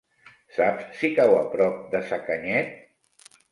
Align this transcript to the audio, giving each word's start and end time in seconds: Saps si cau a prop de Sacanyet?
Saps 0.55 0.87
si 1.01 1.11
cau 1.19 1.35
a 1.35 1.45
prop 1.53 1.79
de 1.93 2.03
Sacanyet? 2.15 2.75